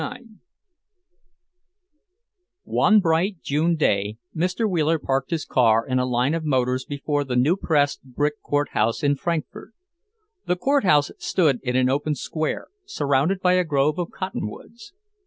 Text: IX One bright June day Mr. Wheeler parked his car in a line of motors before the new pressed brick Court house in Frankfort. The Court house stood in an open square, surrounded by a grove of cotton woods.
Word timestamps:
IX 0.01 0.21
One 2.63 2.99
bright 3.01 3.39
June 3.43 3.75
day 3.75 4.17
Mr. 4.35 4.67
Wheeler 4.67 4.97
parked 4.97 5.29
his 5.29 5.45
car 5.45 5.85
in 5.85 5.99
a 5.99 6.07
line 6.07 6.33
of 6.33 6.43
motors 6.43 6.85
before 6.85 7.23
the 7.23 7.35
new 7.35 7.55
pressed 7.55 8.01
brick 8.01 8.41
Court 8.41 8.69
house 8.69 9.03
in 9.03 9.15
Frankfort. 9.15 9.73
The 10.47 10.55
Court 10.55 10.85
house 10.85 11.11
stood 11.19 11.59
in 11.61 11.75
an 11.75 11.87
open 11.87 12.15
square, 12.15 12.69
surrounded 12.83 13.41
by 13.41 13.53
a 13.53 13.63
grove 13.63 13.99
of 13.99 14.09
cotton 14.09 14.49
woods. 14.49 14.91